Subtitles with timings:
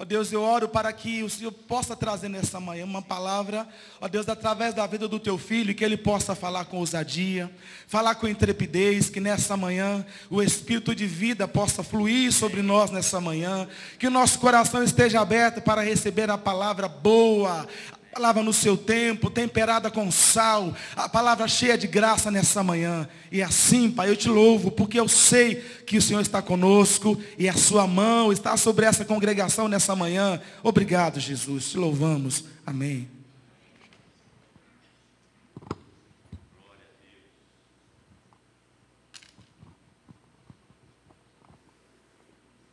[0.00, 3.66] Ó Deus, eu oro para que o Senhor possa trazer nessa manhã uma palavra,
[4.00, 7.50] ó Deus, através da vida do teu filho, que ele possa falar com ousadia,
[7.88, 13.20] falar com intrepidez, que nessa manhã o espírito de vida possa fluir sobre nós nessa
[13.20, 13.66] manhã,
[13.98, 17.66] que o nosso coração esteja aberto para receber a palavra boa,
[18.12, 23.08] palavra no seu tempo, temperada com sal, a palavra cheia de graça nessa manhã.
[23.30, 27.48] E assim, Pai, eu te louvo, porque eu sei que o Senhor está conosco e
[27.48, 30.40] a sua mão está sobre essa congregação nessa manhã.
[30.62, 31.70] Obrigado, Jesus.
[31.70, 32.44] Te louvamos.
[32.66, 33.08] Amém.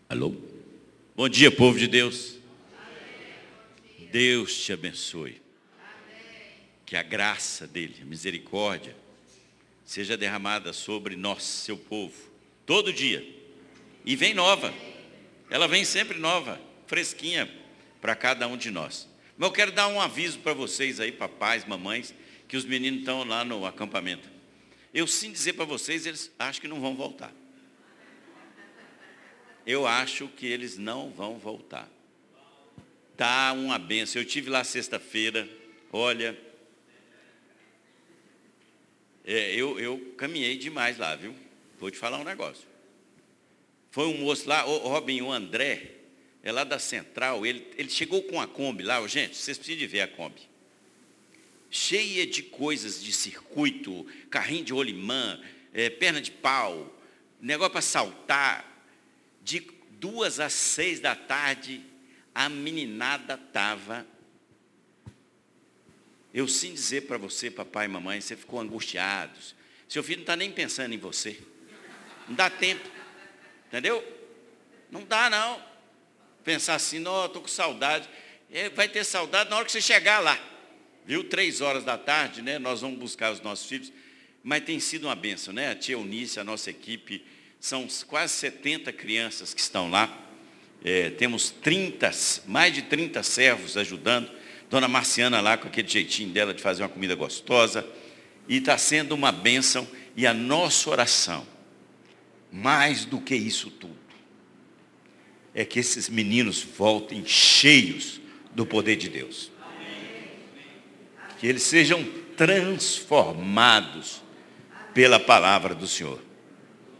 [0.07, 0.33] Alô?
[1.15, 2.34] Bom dia, povo de Deus.
[4.15, 5.41] Deus te abençoe.
[6.85, 8.95] Que a graça dele, a misericórdia,
[9.83, 12.15] seja derramada sobre nós, seu povo,
[12.65, 13.27] todo dia.
[14.05, 14.73] E vem nova.
[15.49, 17.53] Ela vem sempre nova, fresquinha
[17.99, 19.05] para cada um de nós.
[19.37, 22.15] Mas eu quero dar um aviso para vocês aí, papais, mamães,
[22.47, 24.29] que os meninos estão lá no acampamento.
[24.93, 27.33] Eu sim dizer para vocês, eles acham que não vão voltar.
[29.67, 31.93] Eu acho que eles não vão voltar.
[33.17, 34.21] Tá uma benção.
[34.21, 35.47] Eu tive lá sexta-feira,
[35.91, 36.37] olha,
[39.23, 41.33] é, eu, eu caminhei demais lá, viu?
[41.79, 42.67] Vou te falar um negócio.
[43.89, 45.91] Foi um moço lá, o Robin, o André,
[46.43, 49.87] é lá da Central, ele, ele chegou com a Kombi lá, gente, vocês precisam de
[49.87, 50.41] ver a Kombi.
[51.71, 55.41] Cheia de coisas de circuito, carrinho de rolimã,
[55.73, 56.93] é, perna de pau,
[57.41, 58.73] negócio para saltar.
[59.41, 59.59] De
[59.91, 61.81] duas às seis da tarde,
[62.35, 64.05] a meninada estava.
[66.33, 69.39] Eu sim dizer para você, papai e mamãe, você ficou angustiado.
[69.87, 71.39] Seu filho não está nem pensando em você.
[72.27, 72.85] Não dá tempo.
[73.67, 74.03] Entendeu?
[74.91, 75.63] Não dá não.
[76.43, 78.09] Pensar assim, não, estou com saudade.
[78.51, 80.37] É, vai ter saudade na hora que você chegar lá.
[81.05, 81.23] Viu?
[81.23, 82.59] Três horas da tarde, né?
[82.59, 83.93] Nós vamos buscar os nossos filhos.
[84.43, 85.71] Mas tem sido uma benção, né?
[85.71, 87.25] A tia Eunice, a nossa equipe,
[87.61, 90.24] são quase 70 crianças que estão lá
[90.87, 92.11] é, temos 30,
[92.45, 94.29] mais de 30 servos ajudando.
[94.69, 97.83] Dona Marciana lá com aquele jeitinho dela de fazer uma comida gostosa.
[98.47, 99.87] E está sendo uma bênção.
[100.15, 101.43] E a nossa oração,
[102.51, 103.97] mais do que isso tudo,
[105.55, 108.21] é que esses meninos voltem cheios
[108.53, 109.51] do poder de Deus.
[111.39, 112.05] Que eles sejam
[112.37, 114.21] transformados
[114.93, 116.21] pela palavra do Senhor.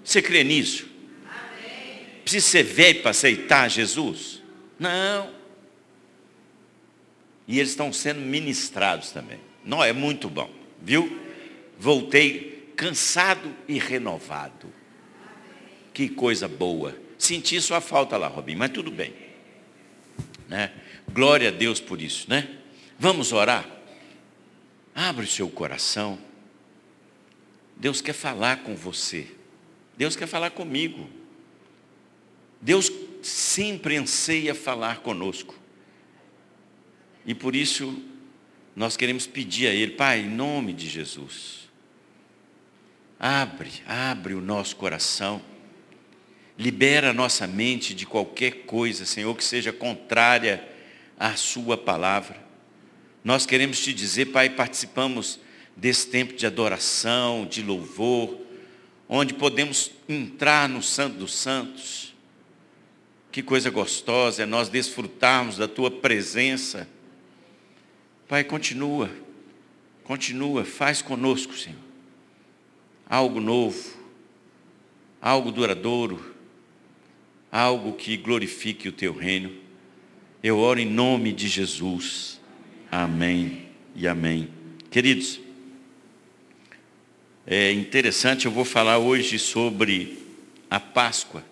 [0.04, 0.95] Você crê nisso?
[2.26, 4.42] Precisa ser velho para aceitar Jesus?
[4.80, 5.30] Não.
[7.48, 9.40] E eles estão sendo ministrados também.
[9.64, 10.50] Não, é muito bom,
[10.82, 11.22] viu?
[11.78, 14.74] Voltei cansado e renovado.
[15.94, 16.98] Que coisa boa.
[17.16, 19.14] Senti sua falta lá, Robin, mas tudo bem.
[20.50, 20.74] Né?
[21.14, 22.58] Glória a Deus por isso, né?
[22.98, 23.70] Vamos orar?
[24.96, 26.18] Abre o seu coração.
[27.78, 29.28] Deus quer falar com você.
[29.96, 31.08] Deus quer falar comigo.
[32.62, 35.56] Deus sempre anseia falar conosco.
[37.26, 38.02] E por isso
[38.76, 41.70] nós queremos pedir a Ele, Pai, em nome de Jesus,
[43.20, 45.42] abre, abre o nosso coração,
[46.58, 50.68] libera a nossa mente de qualquer coisa, Senhor, que seja contrária
[51.18, 52.44] à Sua palavra.
[53.24, 55.40] Nós queremos te dizer, Pai, participamos
[55.76, 58.40] desse tempo de adoração, de louvor,
[59.10, 62.15] onde podemos entrar no Santo dos Santos
[63.36, 66.88] que coisa gostosa é nós desfrutarmos da tua presença.
[68.30, 69.12] Pai, continua,
[70.06, 71.78] continua, faz conosco, Senhor.
[73.06, 73.94] Algo novo,
[75.22, 76.34] algo duradouro,
[77.52, 79.52] algo que glorifique o teu reino.
[80.42, 82.40] Eu oro em nome de Jesus.
[82.90, 84.48] Amém e amém.
[84.90, 85.42] Queridos,
[87.46, 90.20] é interessante, eu vou falar hoje sobre
[90.70, 91.44] a Páscoa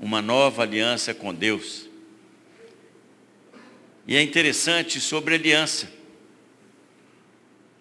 [0.00, 1.86] uma nova aliança com Deus.
[4.06, 5.92] E é interessante sobre aliança.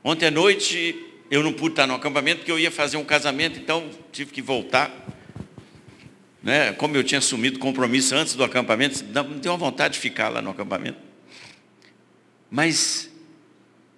[0.03, 3.57] Ontem à noite eu não pude estar no acampamento porque eu ia fazer um casamento,
[3.57, 4.93] então tive que voltar.
[6.43, 6.73] Né?
[6.73, 10.41] Como eu tinha assumido compromisso antes do acampamento, me deu uma vontade de ficar lá
[10.41, 10.99] no acampamento.
[12.51, 13.09] Mas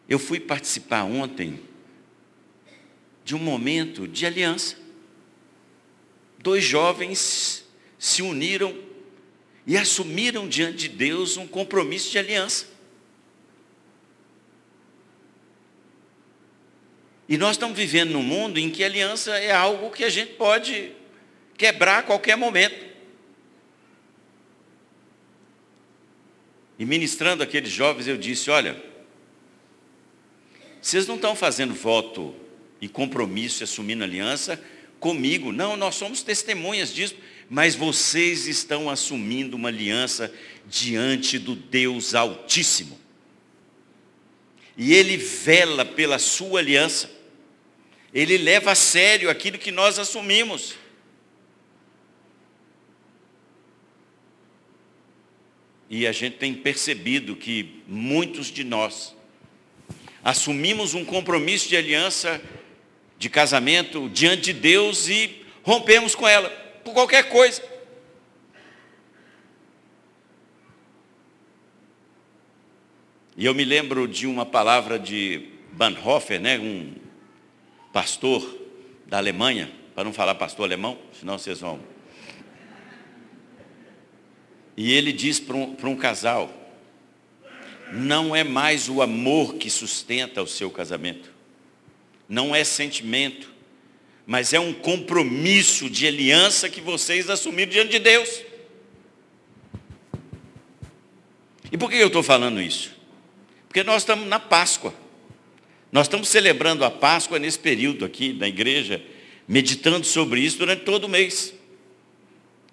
[0.07, 1.59] eu fui participar ontem
[3.23, 4.75] de um momento de aliança.
[6.37, 7.65] Dois jovens
[8.01, 8.75] se uniram
[9.67, 12.65] e assumiram diante de Deus um compromisso de aliança.
[17.29, 20.91] E nós estamos vivendo num mundo em que aliança é algo que a gente pode
[21.55, 22.89] quebrar a qualquer momento.
[26.79, 28.83] E ministrando aqueles jovens, eu disse: Olha,
[30.81, 32.35] vocês não estão fazendo voto
[32.81, 34.59] e compromisso e assumindo aliança
[34.99, 35.51] comigo.
[35.51, 37.15] Não, nós somos testemunhas disso.
[37.53, 40.33] Mas vocês estão assumindo uma aliança
[40.65, 42.97] diante do Deus Altíssimo.
[44.77, 47.11] E Ele vela pela sua aliança.
[48.13, 50.75] Ele leva a sério aquilo que nós assumimos.
[55.89, 59.13] E a gente tem percebido que muitos de nós
[60.23, 62.41] assumimos um compromisso de aliança,
[63.19, 67.61] de casamento, diante de Deus e rompemos com ela, por qualquer coisa.
[73.37, 76.93] E eu me lembro de uma palavra de Bonhoeffer, né, um
[77.91, 78.57] pastor
[79.07, 81.79] da Alemanha, para não falar pastor alemão, senão vocês vão.
[84.75, 86.51] E ele diz para um, para um casal,
[87.91, 91.31] não é mais o amor que sustenta o seu casamento,
[92.27, 93.50] não é sentimento,
[94.31, 98.41] mas é um compromisso de aliança que vocês assumiram diante de Deus.
[101.69, 102.95] E por que eu estou falando isso?
[103.67, 104.93] Porque nós estamos na Páscoa.
[105.91, 109.03] Nós estamos celebrando a Páscoa nesse período aqui na igreja,
[109.45, 111.53] meditando sobre isso durante todo o mês.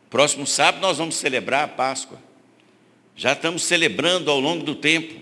[0.09, 2.23] Próximo sábado nós vamos celebrar a Páscoa.
[3.17, 5.13] Já estamos celebrando ao longo do tempo.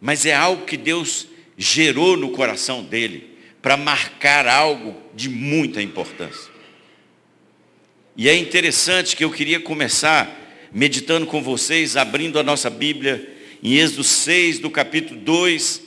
[0.00, 1.26] Mas é algo que Deus
[1.58, 3.29] gerou no coração dele
[3.60, 6.50] para marcar algo de muita importância.
[8.16, 10.38] E é interessante que eu queria começar
[10.72, 15.82] meditando com vocês, abrindo a nossa Bíblia em Êxodo 6, do capítulo 2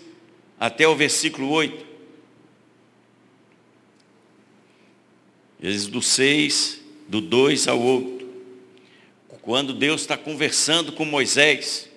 [0.60, 1.86] até o versículo 8.
[5.62, 8.24] Êxodo 6, do 2 ao 8.
[9.44, 11.90] Quando Deus está conversando com Moisés,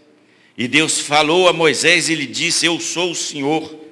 [0.58, 3.85] e Deus falou a Moisés e lhe disse: Eu sou o Senhor.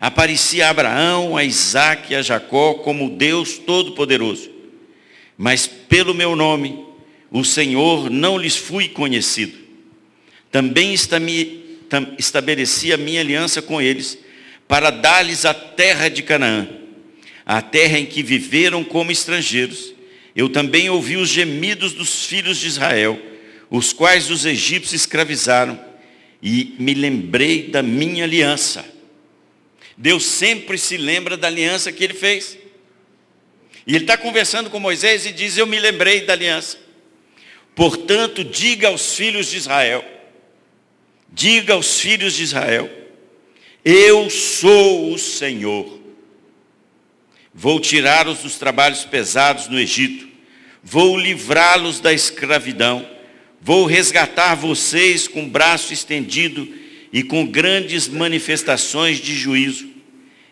[0.00, 4.50] Aparecia a Abraão, a Isaac e a Jacó como Deus Todo-Poderoso.
[5.36, 6.86] Mas pelo meu nome,
[7.30, 9.58] o Senhor não lhes fui conhecido.
[10.50, 10.94] Também
[12.18, 14.18] estabeleci a minha aliança com eles,
[14.66, 16.68] para dar-lhes a terra de Canaã,
[17.44, 19.92] a terra em que viveram como estrangeiros.
[20.34, 23.20] Eu também ouvi os gemidos dos filhos de Israel,
[23.68, 25.78] os quais os egípcios escravizaram,
[26.42, 28.84] e me lembrei da minha aliança.
[30.00, 32.56] Deus sempre se lembra da aliança que ele fez.
[33.86, 36.78] E ele está conversando com Moisés e diz: Eu me lembrei da aliança.
[37.74, 40.02] Portanto, diga aos filhos de Israel,
[41.28, 42.90] diga aos filhos de Israel,
[43.84, 46.00] eu sou o Senhor.
[47.52, 50.26] Vou tirá-los dos trabalhos pesados no Egito.
[50.82, 53.06] Vou livrá-los da escravidão.
[53.60, 56.66] Vou resgatar vocês com braço estendido
[57.12, 59.89] e com grandes manifestações de juízo.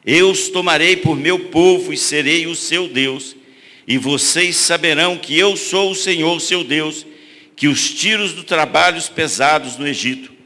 [0.08, 3.36] Eu os tomarei por meu povo e serei o seu Deus.
[3.86, 7.06] E vocês saberão que eu sou o Senhor, seu Deus,
[7.54, 10.38] que os tiros dos trabalhos pesados no Egito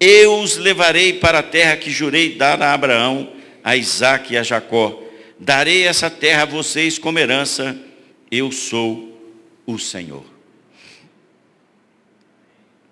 [0.00, 3.30] eu os levarei para a terra que jurei dar a Abraão,
[3.62, 4.98] a Isaac e a Jacó.
[5.38, 7.78] Darei essa terra a vocês como herança.
[8.30, 10.24] Eu sou o Senhor.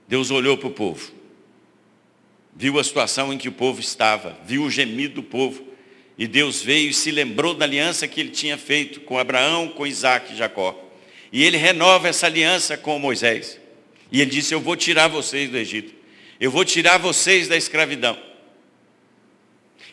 [0.07, 1.13] Deus olhou para o povo,
[2.55, 5.68] viu a situação em que o povo estava, viu o gemido do povo,
[6.19, 9.87] e Deus veio e se lembrou da aliança que ele tinha feito com Abraão, com
[9.87, 10.77] Isaac e Jacó.
[11.33, 13.61] E ele renova essa aliança com Moisés.
[14.11, 15.95] E ele disse: Eu vou tirar vocês do Egito.
[16.41, 18.19] Eu vou tirar vocês da escravidão.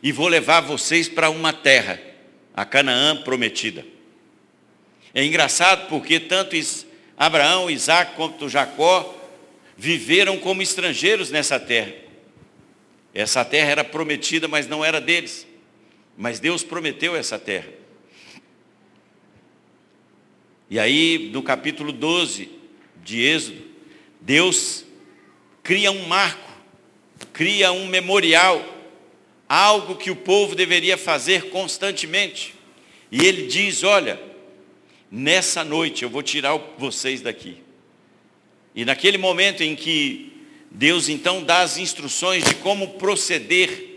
[0.01, 1.99] E vou levar vocês para uma terra,
[2.55, 3.85] a Canaã prometida.
[5.13, 6.55] É engraçado porque tanto
[7.17, 9.15] Abraão, Isaac quanto Jacó
[9.77, 11.93] viveram como estrangeiros nessa terra.
[13.13, 15.44] Essa terra era prometida, mas não era deles.
[16.17, 17.69] Mas Deus prometeu essa terra.
[20.69, 22.49] E aí, no capítulo 12
[23.03, 23.61] de Êxodo,
[24.19, 24.83] Deus
[25.61, 26.51] cria um marco,
[27.31, 28.63] cria um memorial,
[29.47, 32.55] algo que o povo deveria fazer constantemente.
[33.11, 34.19] E ele diz: Olha,
[35.11, 37.57] nessa noite eu vou tirar vocês daqui.
[38.73, 40.33] E naquele momento em que
[40.71, 43.94] Deus então dá as instruções de como proceder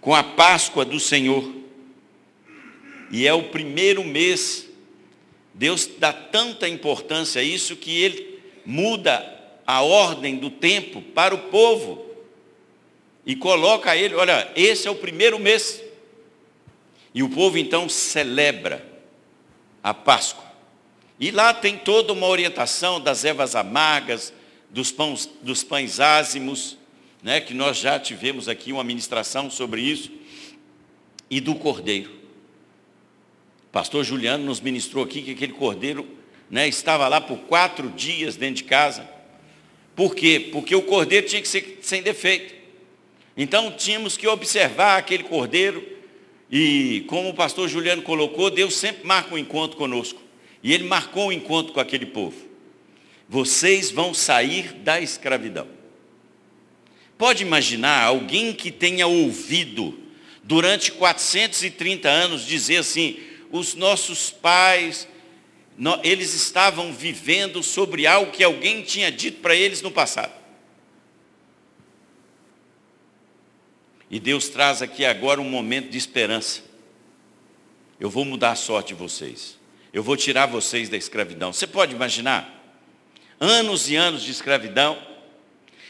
[0.00, 1.58] com a Páscoa do Senhor,
[3.10, 4.68] e é o primeiro mês,
[5.54, 9.34] Deus dá tanta importância a isso que ele muda
[9.66, 12.06] a ordem do tempo para o povo
[13.26, 15.82] e coloca ele, olha, esse é o primeiro mês.
[17.14, 18.86] E o povo então celebra
[19.82, 20.44] a Páscoa.
[21.20, 24.32] E lá tem toda uma orientação das ervas amargas,
[24.70, 26.78] dos pães, dos pães ázimos,
[27.22, 30.10] né, que nós já tivemos aqui uma ministração sobre isso,
[31.30, 32.10] e do cordeiro.
[33.68, 36.06] O pastor Juliano nos ministrou aqui que aquele cordeiro
[36.50, 39.08] né, estava lá por quatro dias dentro de casa.
[39.94, 40.48] Por quê?
[40.52, 42.54] Porque o cordeiro tinha que ser sem defeito.
[43.36, 45.86] Então tínhamos que observar aquele cordeiro,
[46.50, 50.20] e como o pastor Juliano colocou, Deus sempre marca um encontro conosco.
[50.62, 52.36] E ele marcou um encontro com aquele povo.
[53.28, 55.77] Vocês vão sair da escravidão.
[57.18, 59.98] Pode imaginar alguém que tenha ouvido
[60.44, 63.18] durante 430 anos dizer assim:
[63.50, 65.08] os nossos pais,
[66.04, 70.32] eles estavam vivendo sobre algo que alguém tinha dito para eles no passado.
[74.10, 76.62] E Deus traz aqui agora um momento de esperança.
[78.00, 79.58] Eu vou mudar a sorte de vocês.
[79.92, 81.52] Eu vou tirar vocês da escravidão.
[81.52, 82.54] Você pode imaginar?
[83.40, 84.96] Anos e anos de escravidão.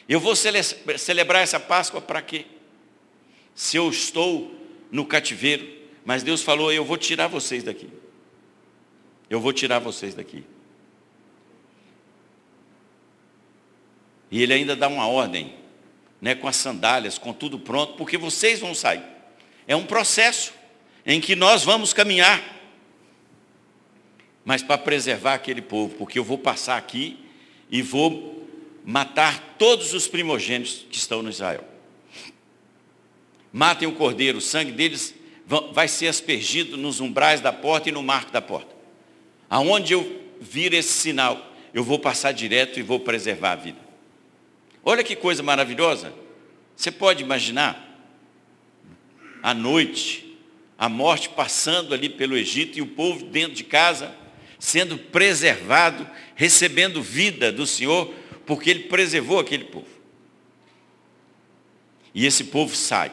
[0.09, 2.47] Eu vou cele celebrar essa Páscoa para quê?
[3.55, 4.55] Se eu estou
[4.91, 5.69] no cativeiro,
[6.05, 7.91] mas Deus falou: Eu vou tirar vocês daqui.
[9.29, 10.45] Eu vou tirar vocês daqui.
[14.31, 15.55] E ele ainda dá uma ordem,
[16.21, 19.03] né, com as sandálias, com tudo pronto, porque vocês vão sair.
[19.67, 20.53] É um processo
[21.05, 22.43] em que nós vamos caminhar,
[24.45, 27.19] mas para preservar aquele povo, porque eu vou passar aqui
[27.71, 28.38] e vou
[28.89, 31.63] matar todos os primogênitos que estão no Israel.
[33.53, 35.15] Matem o cordeiro, o sangue deles
[35.75, 38.75] vai ser aspergido nos umbrais da porta e no marco da porta.
[39.51, 43.79] Aonde eu vir esse sinal, eu vou passar direto e vou preservar a vida.
[44.83, 46.15] Olha que coisa maravilhosa.
[46.75, 47.87] Você pode imaginar
[49.43, 50.35] à noite,
[50.79, 54.17] a morte passando ali pelo Egito e o povo dentro de casa
[54.59, 58.13] sendo preservado, recebendo vida do Senhor,
[58.49, 59.87] porque ele preservou aquele povo.
[62.15, 63.13] E esse povo sai.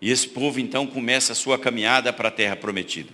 [0.00, 3.12] E esse povo então começa a sua caminhada para a terra prometida.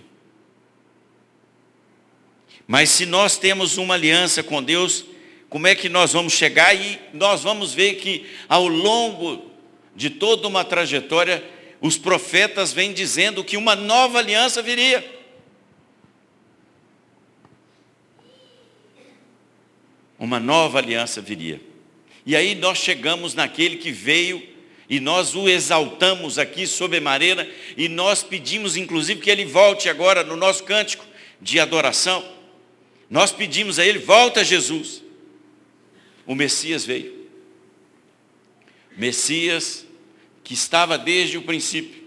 [2.67, 5.03] Mas se nós temos uma aliança com Deus,
[5.49, 6.75] como é que nós vamos chegar?
[6.75, 9.51] E nós vamos ver que ao longo
[9.95, 11.43] de toda uma trajetória,
[11.81, 15.03] os profetas vêm dizendo que uma nova aliança viria.
[20.23, 21.59] Uma nova aliança viria.
[22.25, 24.41] E aí nós chegamos naquele que veio
[24.89, 30.37] e nós o exaltamos aqui sobremaneira e nós pedimos inclusive que ele volte agora no
[30.37, 31.05] nosso cântico
[31.41, 32.23] de adoração.
[33.09, 35.03] Nós pedimos a ele, volta Jesus.
[36.25, 37.27] O Messias veio.
[38.95, 39.85] Messias
[40.41, 42.01] que estava desde o princípio.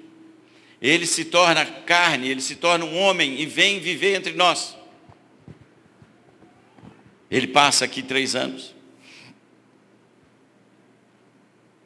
[0.81, 4.75] Ele se torna carne, ele se torna um homem e vem viver entre nós.
[7.31, 8.75] Ele passa aqui três anos.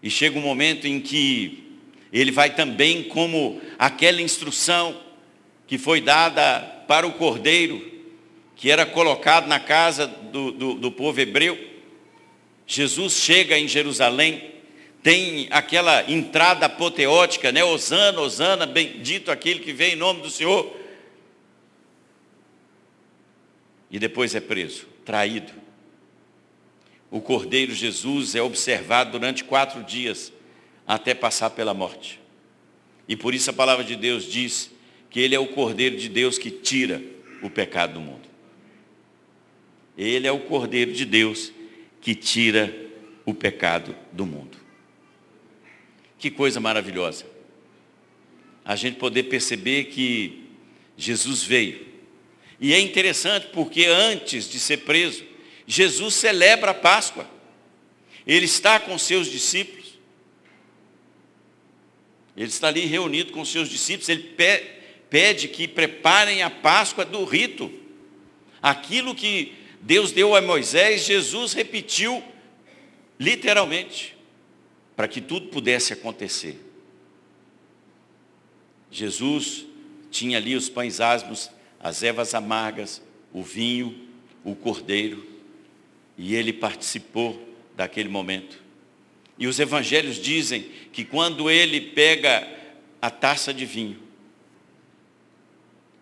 [0.02, 1.78] E chega um momento em que
[2.12, 4.98] ele vai também como aquela instrução
[5.66, 7.88] que foi dada para o cordeiro,
[8.56, 11.58] que era colocado na casa do, do, do povo hebreu.
[12.66, 14.50] Jesus chega em Jerusalém,
[15.02, 17.64] tem aquela entrada apoteótica, né?
[17.64, 20.76] Osana, Osana, bendito aquele que vem em nome do Senhor.
[23.90, 25.60] E depois é preso, traído
[27.10, 30.32] o Cordeiro Jesus é observado durante quatro dias
[30.86, 32.20] até passar pela morte.
[33.08, 34.70] E por isso a palavra de Deus diz
[35.10, 37.02] que Ele é o Cordeiro de Deus que tira
[37.42, 38.28] o pecado do mundo.
[39.98, 41.52] Ele é o Cordeiro de Deus
[42.00, 42.72] que tira
[43.26, 44.56] o pecado do mundo.
[46.16, 47.26] Que coisa maravilhosa.
[48.64, 50.44] A gente poder perceber que
[50.96, 51.89] Jesus veio.
[52.60, 55.24] E é interessante porque antes de ser preso,
[55.66, 57.28] Jesus celebra a Páscoa.
[58.26, 59.98] Ele está com seus discípulos.
[62.36, 64.08] Ele está ali reunido com seus discípulos.
[64.08, 64.36] Ele
[65.08, 67.72] pede que preparem a Páscoa do rito.
[68.60, 72.22] Aquilo que Deus deu a Moisés, Jesus repetiu
[73.18, 74.16] literalmente,
[74.94, 76.58] para que tudo pudesse acontecer.
[78.90, 79.64] Jesus
[80.10, 81.50] tinha ali os pães asmos,
[81.80, 84.08] as ervas amargas, o vinho,
[84.44, 85.26] o cordeiro.
[86.16, 88.62] E ele participou daquele momento.
[89.38, 92.46] E os evangelhos dizem que quando ele pega
[93.00, 93.98] a taça de vinho,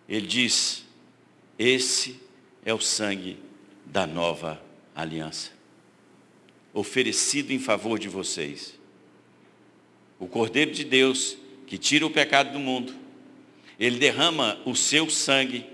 [0.09, 0.83] ele diz:
[1.57, 2.19] Esse
[2.65, 3.37] é o sangue
[3.85, 4.61] da nova
[4.93, 5.51] aliança,
[6.73, 8.77] oferecido em favor de vocês.
[10.19, 12.93] O Cordeiro de Deus, que tira o pecado do mundo,
[13.79, 15.65] ele derrama o seu sangue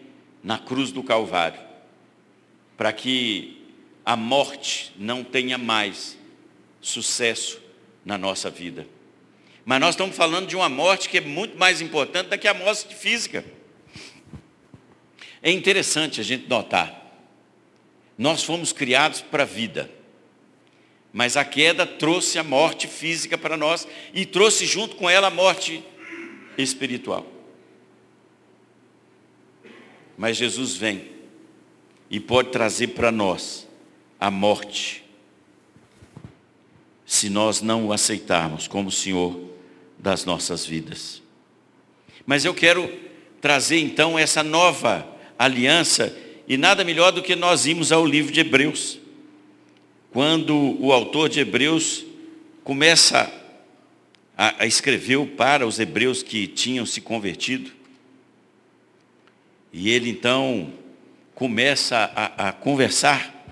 [0.43, 1.59] na cruz do Calvário,
[2.77, 3.63] para que
[4.05, 6.15] a morte não tenha mais
[6.79, 7.59] sucesso
[8.05, 8.87] na nossa vida.
[9.65, 12.53] Mas nós estamos falando de uma morte que é muito mais importante do que a
[12.53, 13.43] morte física.
[15.41, 17.01] É interessante a gente notar.
[18.15, 19.89] Nós fomos criados para a vida.
[21.11, 25.31] Mas a queda trouxe a morte física para nós e trouxe junto com ela a
[25.31, 25.83] morte
[26.57, 27.34] espiritual.
[30.17, 31.09] Mas Jesus vem
[32.09, 33.67] e pode trazer para nós
[34.19, 35.03] a morte,
[37.05, 39.39] se nós não o aceitarmos como Senhor
[39.99, 41.21] das nossas vidas.
[42.25, 42.91] Mas eu quero
[43.41, 45.07] trazer então essa nova
[45.37, 46.15] aliança,
[46.47, 48.99] e nada melhor do que nós irmos ao livro de Hebreus.
[50.11, 52.05] Quando o autor de Hebreus
[52.63, 53.31] começa
[54.37, 57.71] a, escrever para os hebreus que tinham se convertido,
[59.77, 60.71] e ele então
[61.33, 63.45] começa a, a conversar,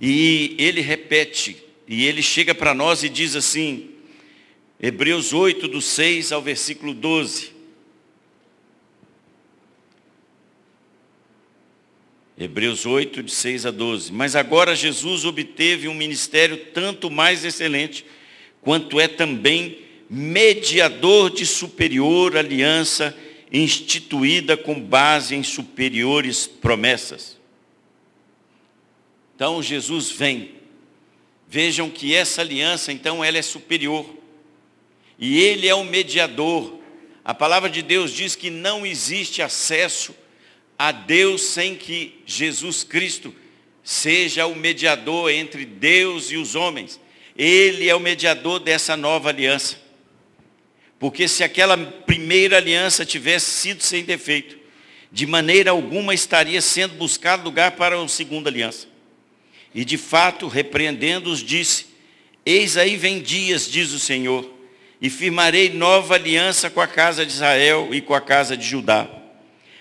[0.00, 1.56] e ele repete,
[1.88, 3.90] e ele chega para nós e diz assim,
[4.80, 7.50] Hebreus 8, do 6 ao versículo 12.
[12.38, 14.12] Hebreus 8, de 6 a 12.
[14.12, 18.06] Mas agora Jesus obteve um ministério tanto mais excelente,
[18.62, 23.16] quanto é também mediador de superior aliança,
[23.52, 27.38] instituída com base em superiores promessas.
[29.34, 30.60] Então Jesus vem.
[31.48, 34.06] Vejam que essa aliança, então, ela é superior.
[35.18, 36.78] E ele é o mediador.
[37.24, 40.14] A palavra de Deus diz que não existe acesso
[40.78, 43.34] a Deus sem que Jesus Cristo
[43.82, 47.00] seja o mediador entre Deus e os homens.
[47.36, 49.76] Ele é o mediador dessa nova aliança.
[51.00, 54.58] Porque se aquela primeira aliança tivesse sido sem defeito,
[55.10, 58.86] de maneira alguma estaria sendo buscado lugar para uma segunda aliança.
[59.74, 61.86] E de fato, repreendendo-os, disse:
[62.44, 64.48] Eis aí vem dias, diz o Senhor,
[65.00, 69.08] e firmarei nova aliança com a casa de Israel e com a casa de Judá.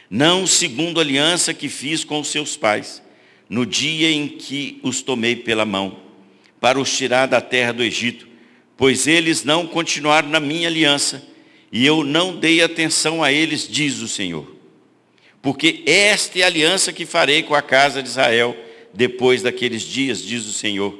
[0.09, 3.03] Não segundo aliança que fiz com os seus pais,
[3.49, 5.99] no dia em que os tomei pela mão,
[6.61, 8.28] para os tirar da terra do Egito,
[8.79, 11.21] pois eles não continuaram na minha aliança,
[11.69, 14.55] e eu não dei atenção a eles, diz o Senhor.
[15.41, 18.55] Porque esta é a aliança que farei com a casa de Israel
[18.93, 20.97] depois daqueles dias, diz o Senhor.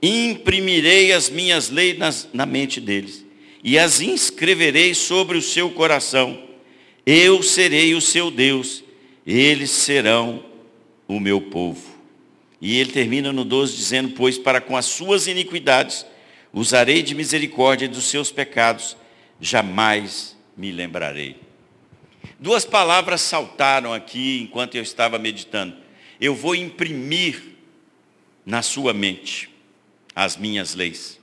[0.00, 1.98] Imprimirei as minhas leis
[2.32, 3.26] na mente deles
[3.62, 6.42] e as inscreverei sobre o seu coração.
[7.04, 8.82] Eu serei o seu Deus,
[9.26, 10.42] eles serão
[11.06, 11.82] o meu povo.
[12.58, 16.06] E ele termina no 12 dizendo: Pois para com as suas iniquidades
[16.52, 18.96] usarei de misericórdia dos seus pecados,
[19.40, 21.36] jamais me lembrarei.
[22.38, 25.76] Duas palavras saltaram aqui enquanto eu estava meditando.
[26.20, 27.42] Eu vou imprimir
[28.44, 29.50] na sua mente
[30.14, 31.18] as minhas leis.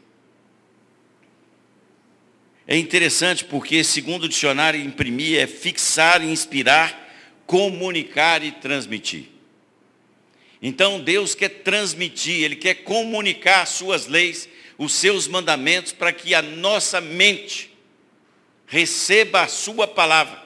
[2.67, 7.05] É interessante porque, segundo o dicionário, imprimir é fixar, inspirar,
[7.45, 9.25] comunicar e transmitir.
[10.61, 16.33] Então Deus quer transmitir, Ele quer comunicar as suas leis, os seus mandamentos, para que
[16.33, 17.71] a nossa mente
[18.67, 20.43] receba a sua palavra.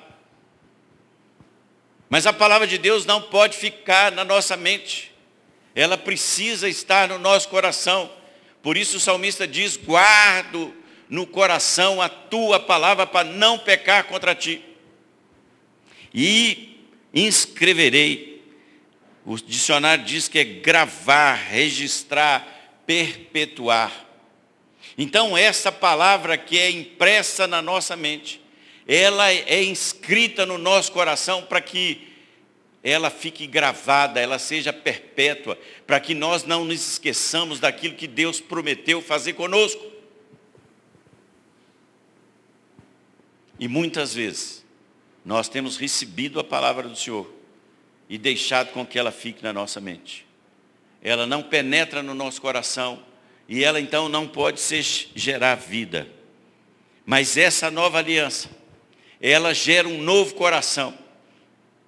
[2.10, 5.12] Mas a palavra de Deus não pode ficar na nossa mente.
[5.76, 8.12] Ela precisa estar no nosso coração.
[8.62, 10.74] Por isso o salmista diz: guardo
[11.08, 14.64] no coração a tua palavra para não pecar contra ti.
[16.14, 18.44] E inscreverei.
[19.26, 24.09] O dicionário diz que é gravar, registrar, perpetuar.
[25.02, 28.42] Então essa palavra que é impressa na nossa mente,
[28.86, 32.10] ela é inscrita no nosso coração para que
[32.84, 35.58] ela fique gravada, ela seja perpétua,
[35.88, 39.82] para que nós não nos esqueçamos daquilo que Deus prometeu fazer conosco.
[43.58, 44.66] E muitas vezes
[45.24, 47.34] nós temos recebido a palavra do Senhor
[48.10, 50.28] e deixado com que ela fique na nossa mente.
[51.02, 53.08] Ela não penetra no nosso coração
[53.50, 54.86] e ela então não pode ser,
[55.16, 56.08] gerar vida.
[57.04, 58.48] Mas essa nova aliança,
[59.20, 60.96] ela gera um novo coração.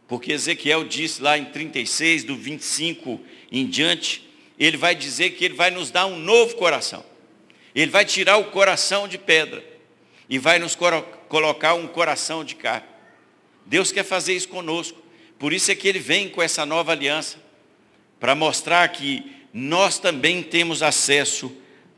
[0.08, 3.22] Porque Ezequiel disse lá em 36, do 25
[3.52, 7.06] em diante, ele vai dizer que ele vai nos dar um novo coração.
[7.76, 9.64] Ele vai tirar o coração de pedra
[10.28, 12.88] e vai nos colocar um coração de carne.
[13.68, 15.00] Deus quer fazer isso conosco.
[15.38, 17.38] Por isso é que ele vem com essa nova aliança,
[18.20, 21.52] para mostrar que nós também temos acesso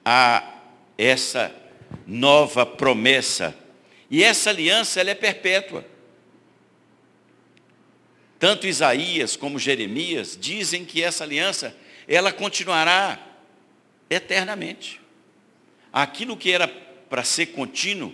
[0.03, 0.43] a
[0.97, 1.53] essa
[2.05, 3.55] nova promessa.
[4.09, 5.85] E essa aliança ela é perpétua.
[8.39, 11.75] Tanto Isaías como Jeremias dizem que essa aliança
[12.07, 13.19] ela continuará
[14.09, 14.99] eternamente.
[15.91, 18.13] Aquilo que era para ser contínuo,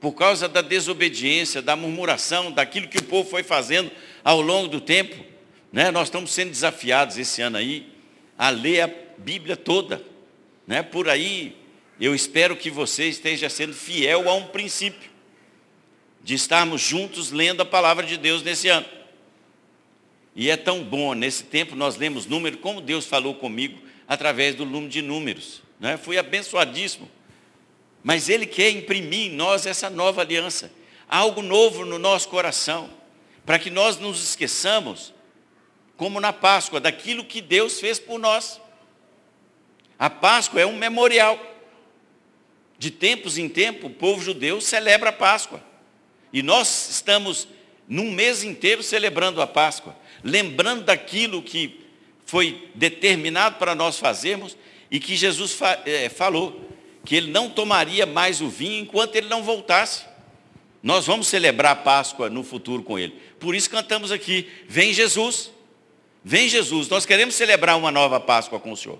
[0.00, 3.90] por causa da desobediência, da murmuração, daquilo que o povo foi fazendo
[4.24, 5.24] ao longo do tempo,
[5.72, 5.90] né?
[5.90, 7.99] nós estamos sendo desafiados esse ano aí
[8.40, 10.02] a ler a Bíblia toda.
[10.66, 10.82] Né?
[10.82, 11.54] Por aí,
[12.00, 15.10] eu espero que você esteja sendo fiel a um princípio,
[16.24, 18.86] de estarmos juntos lendo a palavra de Deus nesse ano.
[20.34, 24.64] E é tão bom, nesse tempo nós lemos números, como Deus falou comigo através do
[24.64, 25.60] número de números.
[25.78, 25.98] Né?
[25.98, 27.10] Fui abençoadíssimo.
[28.02, 30.72] Mas Ele quer imprimir em nós essa nova aliança,
[31.06, 32.88] algo novo no nosso coração,
[33.44, 35.12] para que nós nos esqueçamos,
[36.00, 38.58] como na Páscoa, daquilo que Deus fez por nós.
[39.98, 41.38] A Páscoa é um memorial.
[42.78, 45.62] De tempos em tempos, o povo judeu celebra a Páscoa.
[46.32, 47.46] E nós estamos
[47.86, 51.84] num mês inteiro celebrando a Páscoa, lembrando daquilo que
[52.24, 54.56] foi determinado para nós fazermos
[54.90, 56.66] e que Jesus é, falou
[57.04, 60.06] que ele não tomaria mais o vinho enquanto ele não voltasse.
[60.82, 63.12] Nós vamos celebrar a Páscoa no futuro com ele.
[63.38, 65.50] Por isso cantamos aqui: Vem Jesus,
[66.24, 66.88] vem Jesus.
[66.88, 68.98] Nós queremos celebrar uma nova Páscoa com o Senhor.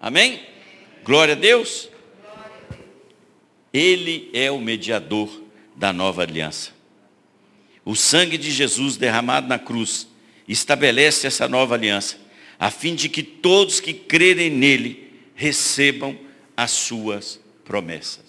[0.00, 0.40] Amém?
[1.04, 1.88] Glória a Deus.
[3.72, 5.42] Ele é o mediador
[5.76, 6.72] da nova aliança.
[7.84, 10.06] O sangue de Jesus derramado na cruz
[10.46, 12.18] estabelece essa nova aliança,
[12.58, 16.18] a fim de que todos que crerem nele recebam
[16.56, 18.24] as suas promessas.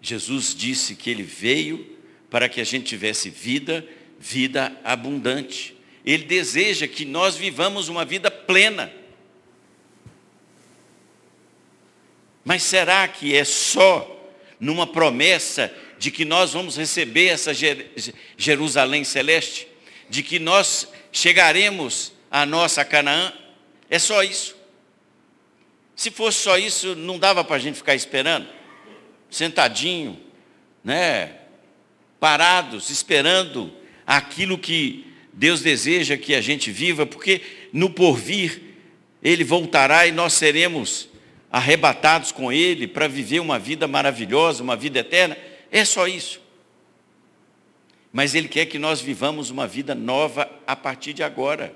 [0.00, 1.86] Jesus disse que ele veio
[2.30, 3.86] para que a gente tivesse vida,
[4.22, 5.76] vida abundante.
[6.06, 8.92] Ele deseja que nós vivamos uma vida plena.
[12.44, 14.08] Mas será que é só
[14.60, 17.50] numa promessa de que nós vamos receber essa
[18.36, 19.66] Jerusalém celeste?
[20.08, 23.32] De que nós chegaremos à nossa Canaã?
[23.90, 24.56] É só isso?
[25.96, 28.48] Se fosse só isso, não dava para a gente ficar esperando,
[29.28, 30.18] sentadinho,
[30.82, 31.38] né?
[32.18, 37.40] parados, esperando aquilo que Deus deseja que a gente viva, porque
[37.72, 38.60] no porvir
[39.22, 41.08] Ele voltará e nós seremos
[41.50, 45.36] arrebatados com Ele para viver uma vida maravilhosa, uma vida eterna.
[45.70, 46.40] É só isso.
[48.12, 51.74] Mas Ele quer que nós vivamos uma vida nova a partir de agora.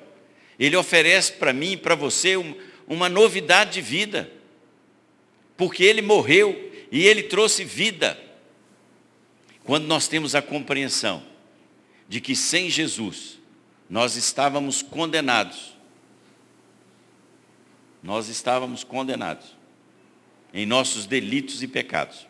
[0.58, 2.54] Ele oferece para mim e para você um,
[2.86, 4.30] uma novidade de vida.
[5.56, 8.18] Porque ele morreu e ele trouxe vida.
[9.64, 11.22] Quando nós temos a compreensão
[12.08, 13.38] de que sem Jesus
[13.88, 15.74] nós estávamos condenados.
[18.02, 19.56] Nós estávamos condenados
[20.54, 22.26] em nossos delitos e pecados.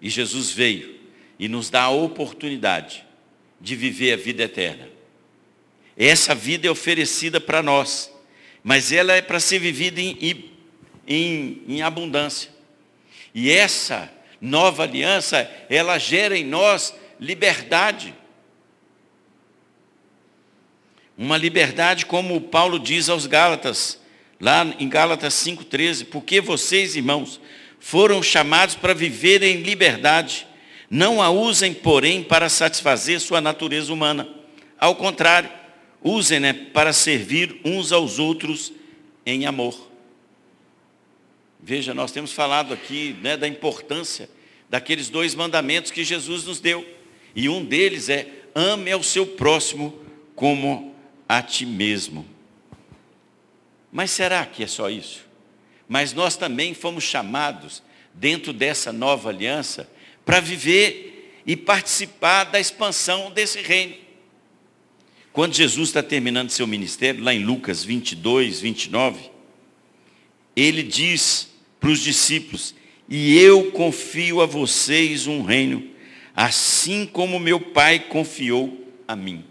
[0.00, 1.00] E Jesus veio
[1.38, 3.04] e nos dá a oportunidade
[3.60, 4.88] de viver a vida eterna.
[5.96, 8.12] Essa vida é oferecida para nós
[8.62, 10.52] mas ela é para ser vivida em,
[11.06, 12.50] em, em abundância.
[13.34, 14.10] E essa
[14.40, 18.14] nova aliança, ela gera em nós liberdade.
[21.16, 24.00] Uma liberdade como Paulo diz aos Gálatas,
[24.40, 27.40] lá em Gálatas 5,13, porque vocês, irmãos,
[27.78, 30.46] foram chamados para viver em liberdade.
[30.88, 34.28] Não a usem, porém, para satisfazer sua natureza humana.
[34.78, 35.50] Ao contrário,
[36.02, 38.72] usem né, para servir uns aos outros
[39.24, 39.90] em amor.
[41.60, 44.28] Veja, nós temos falado aqui né, da importância
[44.68, 46.84] daqueles dois mandamentos que Jesus nos deu.
[47.36, 49.96] E um deles é: ame ao seu próximo
[50.34, 50.91] como
[51.28, 52.26] a ti mesmo.
[53.90, 55.26] Mas será que é só isso?
[55.88, 57.82] Mas nós também fomos chamados,
[58.14, 59.90] dentro dessa nova aliança,
[60.24, 63.94] para viver e participar da expansão desse reino.
[65.32, 69.30] Quando Jesus está terminando seu ministério, lá em Lucas 22, 29,
[70.54, 71.48] ele diz
[71.80, 72.74] para os discípulos:
[73.08, 75.90] E eu confio a vocês um reino,
[76.36, 79.44] assim como meu Pai confiou a mim.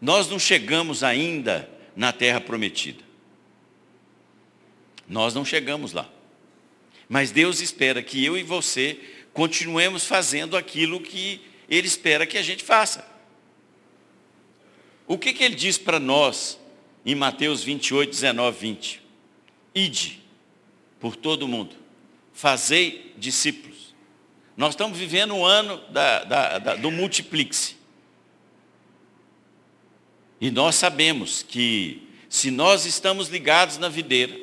[0.00, 3.04] Nós não chegamos ainda na terra prometida.
[5.08, 6.08] Nós não chegamos lá.
[7.08, 8.98] Mas Deus espera que eu e você
[9.32, 13.10] continuemos fazendo aquilo que Ele espera que a gente faça.
[15.10, 16.56] O que, que ele diz para nós
[17.04, 19.02] em Mateus 28, 19, 20?
[19.74, 20.22] Ide
[21.00, 21.74] por todo mundo,
[22.32, 23.92] fazei discípulos.
[24.56, 27.79] Nós estamos vivendo um ano da, da, da, do multiplixe.
[30.40, 34.38] E nós sabemos que se nós estamos ligados na videira,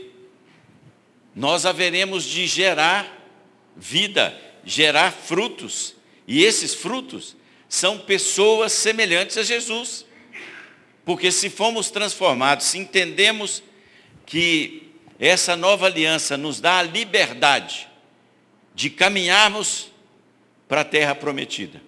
[1.36, 3.18] nós haveremos de gerar
[3.76, 5.96] vida, gerar frutos.
[6.28, 7.36] E esses frutos
[7.70, 10.06] são pessoas semelhantes a Jesus.
[11.06, 13.64] Porque se fomos transformados, se entendemos
[14.26, 17.88] que essa nova aliança nos dá a liberdade
[18.76, 19.90] de caminharmos
[20.68, 21.82] para a terra prometida,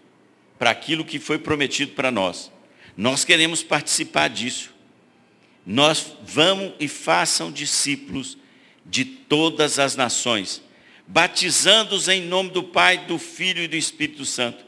[0.57, 2.51] para aquilo que foi prometido para nós.
[2.99, 4.73] Nós queremos participar disso.
[5.65, 8.37] Nós vamos e façam discípulos
[8.85, 10.61] de todas as nações,
[11.07, 14.65] batizando-os em nome do Pai, do Filho e do Espírito Santo,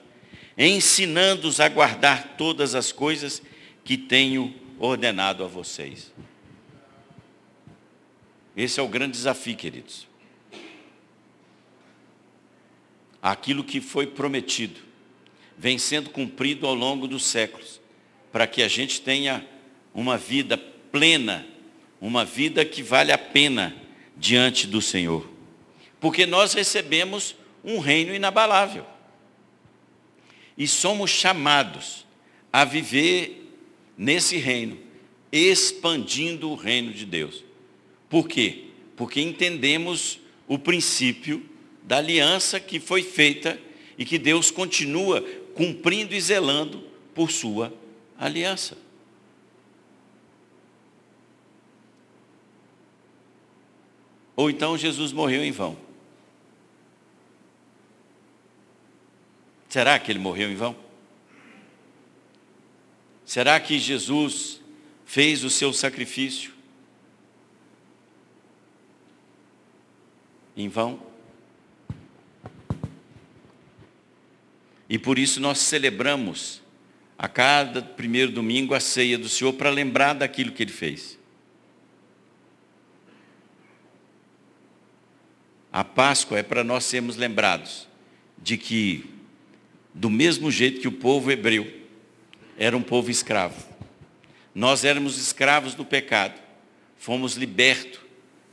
[0.58, 3.42] ensinando-os a guardar todas as coisas
[3.84, 6.14] que tenho ordenado a vocês.
[8.56, 10.08] Esse é o grande desafio, queridos.
[13.22, 14.80] Aquilo que foi prometido
[15.58, 17.81] vem sendo cumprido ao longo dos séculos,
[18.32, 19.46] para que a gente tenha
[19.94, 21.46] uma vida plena,
[22.00, 23.76] uma vida que vale a pena
[24.16, 25.30] diante do Senhor.
[26.00, 28.86] Porque nós recebemos um reino inabalável.
[30.58, 32.06] E somos chamados
[32.52, 33.54] a viver
[33.98, 34.78] nesse reino,
[35.32, 37.44] expandindo o reino de Deus.
[38.10, 38.66] Por quê?
[38.96, 41.46] Porque entendemos o princípio
[41.84, 43.60] da aliança que foi feita
[43.98, 45.22] e que Deus continua
[45.54, 47.81] cumprindo e zelando por sua
[48.22, 48.78] aliança.
[54.36, 55.76] Ou então Jesus morreu em vão.
[59.68, 60.76] Será que ele morreu em vão?
[63.26, 64.62] Será que Jesus
[65.04, 66.54] fez o seu sacrifício
[70.56, 71.02] em vão?
[74.88, 76.61] E por isso nós celebramos
[77.22, 81.20] a cada primeiro domingo a ceia do Senhor para lembrar daquilo que ele fez.
[85.72, 87.88] A Páscoa é para nós sermos lembrados
[88.40, 89.06] de que,
[89.94, 91.72] do mesmo jeito que o povo hebreu
[92.58, 93.68] era um povo escravo,
[94.56, 96.42] nós éramos escravos do pecado,
[96.98, 98.02] fomos libertos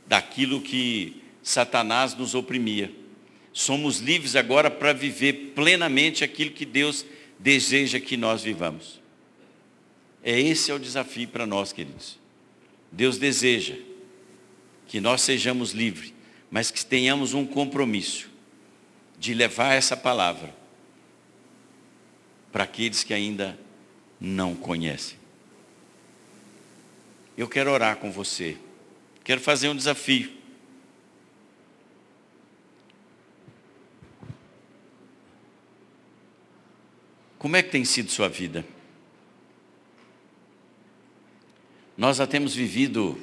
[0.05, 2.91] daquilo que Satanás nos oprimia.
[3.51, 7.03] Somos livres agora para viver plenamente aquilo que Deus
[7.39, 8.99] deseja que nós vivamos.
[10.21, 12.19] É esse é o desafio para nós, queridos.
[12.91, 13.75] Deus deseja
[14.87, 16.13] que nós sejamos livres
[16.51, 18.29] mas que tenhamos um compromisso
[19.19, 20.55] de levar essa palavra
[22.51, 23.59] para aqueles que ainda
[24.19, 25.17] não conhecem.
[27.37, 28.57] Eu quero orar com você.
[29.23, 30.31] Quero fazer um desafio.
[37.39, 38.65] Como é que tem sido sua vida?
[41.97, 43.17] Nós já temos vivido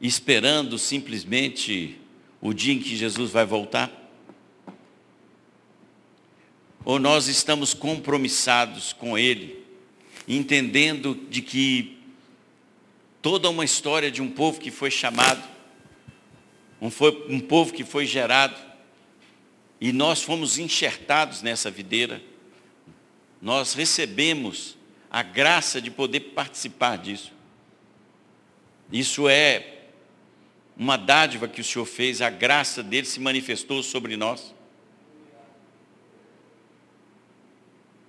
[0.00, 2.00] esperando simplesmente
[2.40, 3.90] o dia em que Jesus vai voltar?
[6.84, 9.60] Ou nós estamos compromissados com Ele,
[10.28, 11.98] entendendo de que
[13.20, 15.42] toda uma história de um povo que foi chamado,
[16.80, 18.56] um, foi, um povo que foi gerado,
[19.80, 22.22] e nós fomos enxertados nessa videira,
[23.46, 24.76] nós recebemos
[25.08, 27.32] a graça de poder participar disso.
[28.90, 29.84] Isso é
[30.76, 34.52] uma dádiva que o Senhor fez, a graça dele se manifestou sobre nós.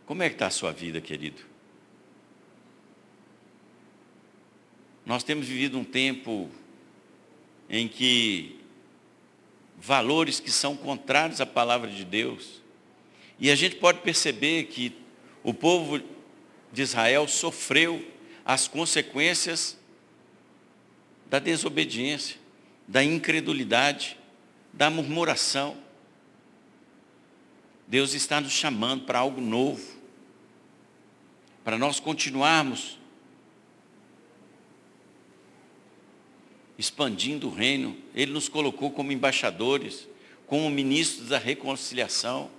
[0.07, 1.43] Como é que está a sua vida, querido?
[5.05, 6.49] Nós temos vivido um tempo
[7.69, 8.59] em que
[9.77, 12.59] valores que são contrários à palavra de Deus,
[13.39, 15.05] e a gente pode perceber que
[15.47, 16.03] o povo
[16.73, 18.05] de Israel sofreu
[18.43, 19.77] as consequências
[21.29, 22.37] da desobediência
[22.85, 24.17] da incredulidade,
[24.73, 25.77] da murmuração.
[27.87, 29.97] Deus está nos chamando para algo novo,
[31.63, 32.97] para nós continuarmos
[36.77, 37.97] expandindo o reino.
[38.13, 40.09] Ele nos colocou como embaixadores,
[40.45, 42.51] como ministros da reconciliação.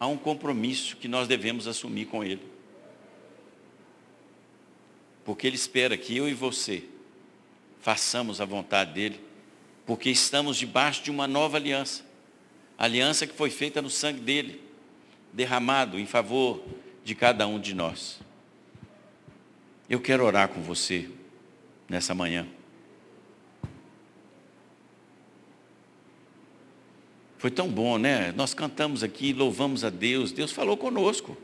[0.00, 2.42] Há um compromisso que nós devemos assumir com Ele.
[5.24, 6.84] Porque Ele espera que eu e você
[7.80, 9.20] façamos a vontade dEle,
[9.86, 12.04] porque estamos debaixo de uma nova aliança.
[12.76, 14.62] aliança que foi feita no sangue dEle,
[15.32, 16.62] derramado em favor
[17.04, 18.20] de cada um de nós.
[19.88, 21.08] Eu quero orar com você
[21.88, 22.46] nessa manhã.
[27.38, 28.32] Foi tão bom, né?
[28.32, 31.36] Nós cantamos aqui, louvamos a Deus, Deus falou conosco.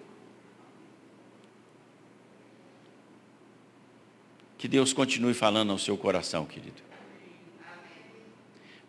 [4.59, 6.83] Que Deus continue falando ao seu coração, querido.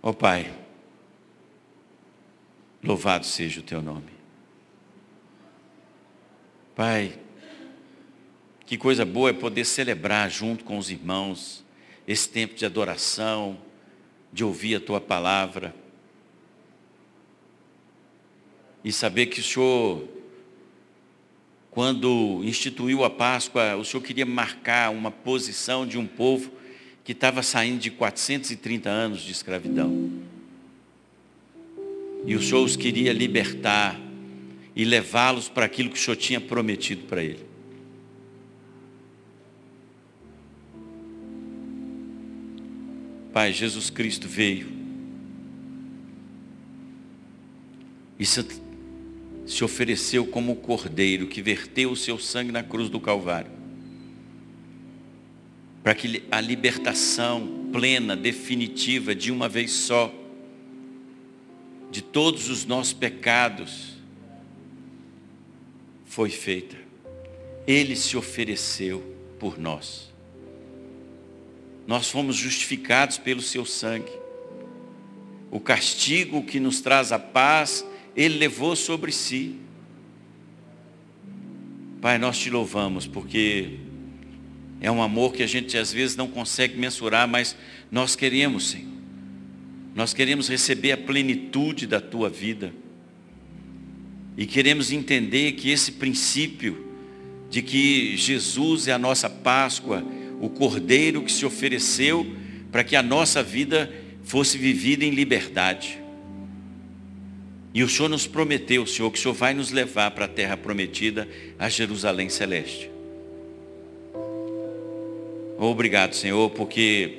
[0.02, 0.52] Ó oh, Pai,
[2.84, 4.12] louvado seja o teu nome.
[6.76, 7.20] Pai,
[8.65, 11.63] que coisa boa é poder celebrar junto com os irmãos
[12.08, 13.58] esse tempo de adoração,
[14.34, 15.74] de ouvir a tua palavra.
[18.86, 20.08] E saber que o Senhor,
[21.71, 26.52] quando instituiu a Páscoa, o Senhor queria marcar uma posição de um povo
[27.04, 30.12] que estava saindo de 430 anos de escravidão.
[32.28, 34.00] E o Senhor os queria libertar
[34.76, 37.43] e levá-los para aquilo que o Senhor tinha prometido para ele.
[43.34, 44.76] Pai, Jesus Cristo veio
[48.19, 48.26] e
[49.46, 53.52] se ofereceu como o cordeiro que verteu o seu sangue na cruz do Calvário,
[55.84, 60.14] para que a libertação plena, definitiva, de uma vez só,
[61.92, 63.96] de todos os nossos pecados,
[66.06, 66.76] foi feita.
[67.68, 70.14] Ele se ofereceu por nós.
[71.86, 74.12] Nós fomos justificados pelo seu sangue.
[75.52, 79.56] O castigo que nos traz a paz, ele levou sobre si.
[82.01, 83.80] Pai, nós te louvamos porque
[84.80, 87.56] é um amor que a gente às vezes não consegue mensurar, mas
[87.91, 88.93] nós queremos, Senhor.
[89.95, 92.73] Nós queremos receber a plenitude da tua vida.
[94.38, 96.86] E queremos entender que esse princípio
[97.49, 100.04] de que Jesus é a nossa Páscoa,
[100.41, 102.28] o Cordeiro que se ofereceu
[102.71, 103.89] para que a nossa vida
[104.23, 106.05] fosse vivida em liberdade.
[107.76, 110.56] E o Senhor nos prometeu, Senhor, que o Senhor vai nos levar para a terra
[110.56, 111.28] prometida,
[111.60, 112.90] a Jerusalém Celeste.
[115.58, 117.18] Obrigado, Senhor, porque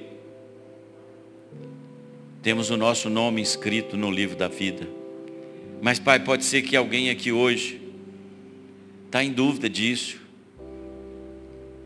[2.43, 4.89] temos o nosso nome escrito no livro da vida.
[5.83, 7.79] Mas, Pai, pode ser que alguém aqui hoje
[9.05, 10.19] está em dúvida disso.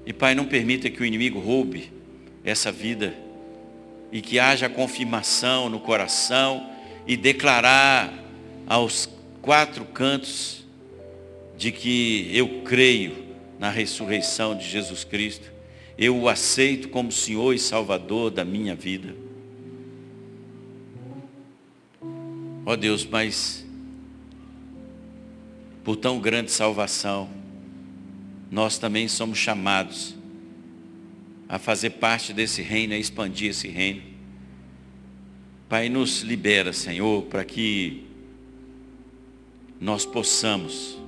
[0.07, 1.91] E, Pai, não permita que o inimigo roube
[2.45, 3.13] essa vida
[4.13, 6.71] e que haja confirmação no coração
[7.05, 8.30] e declarar
[8.71, 9.11] aos
[9.43, 10.65] quatro cantos
[11.59, 13.17] de que eu creio
[13.59, 15.51] na ressurreição de Jesus Cristo.
[15.99, 19.13] Eu o aceito como Senhor e Salvador da minha vida.
[22.65, 23.67] Ó oh Deus, mas
[25.83, 27.29] por tão grande salvação,
[28.53, 30.15] nós também somos chamados
[31.49, 34.03] a fazer parte desse reino, a expandir esse reino.
[35.69, 38.09] Pai, nos libera, Senhor, para que
[39.81, 40.99] nós possamos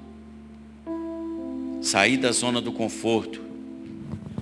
[1.82, 3.42] sair da zona do conforto,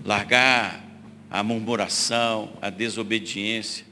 [0.04, 0.84] largar
[1.30, 3.84] a murmuração, a desobediência,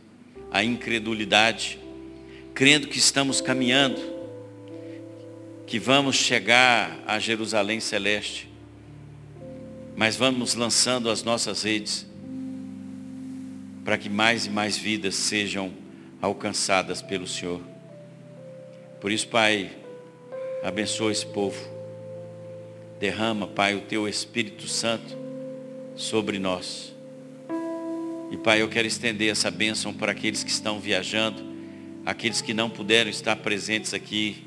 [0.50, 1.78] a incredulidade,
[2.54, 4.00] crendo que estamos caminhando
[5.66, 8.48] que vamos chegar a Jerusalém Celeste,
[9.96, 12.06] mas vamos lançando as nossas redes
[13.84, 15.72] para que mais e mais vidas sejam
[16.20, 17.60] alcançadas pelo Senhor.
[19.00, 19.70] Por isso, Pai,
[20.62, 21.58] abençoa esse povo.
[22.98, 25.16] Derrama, Pai, o teu Espírito Santo
[25.94, 26.94] sobre nós.
[28.30, 31.42] E, Pai, eu quero estender essa bênção para aqueles que estão viajando,
[32.04, 34.44] aqueles que não puderam estar presentes aqui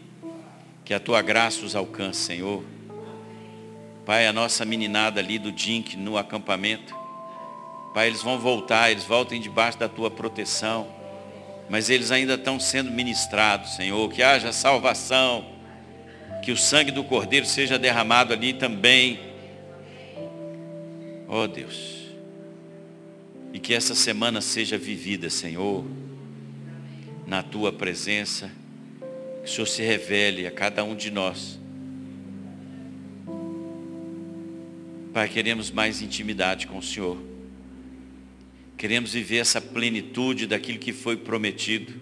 [0.84, 2.64] que a tua graça os alcance, Senhor.
[4.06, 6.94] Pai, a nossa meninada ali do Dink no acampamento.
[7.94, 10.88] Pai, eles vão voltar, eles voltem debaixo da tua proteção.
[11.70, 14.12] Mas eles ainda estão sendo ministrados, Senhor.
[14.12, 15.46] Que haja salvação.
[16.42, 19.20] Que o sangue do Cordeiro seja derramado ali também.
[21.28, 22.02] Oh Deus.
[23.54, 25.86] E que essa semana seja vivida, Senhor,
[27.28, 28.52] na tua presença
[29.44, 31.60] que o Senhor se revele a cada um de nós.
[35.14, 37.18] Pai, queremos mais intimidade com o Senhor.
[38.78, 41.94] Queremos viver essa plenitude daquilo que foi prometido.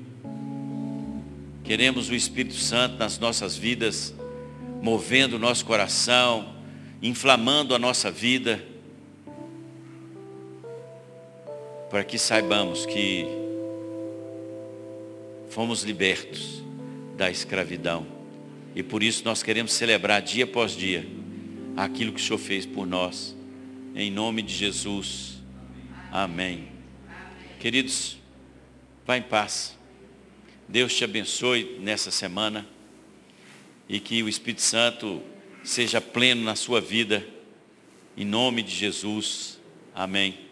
[1.63, 4.13] Queremos o Espírito Santo nas nossas vidas,
[4.81, 6.55] movendo o nosso coração,
[7.01, 8.63] inflamando a nossa vida,
[11.89, 13.25] para que saibamos que
[15.49, 16.61] fomos libertos
[17.17, 18.05] da escravidão.
[18.75, 21.05] E por isso nós queremos celebrar dia após dia
[21.75, 23.35] aquilo que o Senhor fez por nós.
[23.95, 25.39] Em nome de Jesus.
[26.11, 26.67] Amém.
[27.59, 28.17] Queridos,
[29.05, 29.77] vá em paz.
[30.67, 32.65] Deus te abençoe nessa semana
[33.89, 35.21] e que o Espírito Santo
[35.63, 37.25] seja pleno na sua vida.
[38.15, 39.59] Em nome de Jesus.
[39.95, 40.48] Amém.